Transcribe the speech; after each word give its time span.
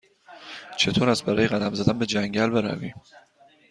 چطور 0.77 1.09
است 1.09 1.25
برای 1.25 1.47
قدم 1.47 1.73
زدن 1.73 1.99
به 1.99 2.05
جنگل 2.05 2.49
برویم؟ 2.49 2.93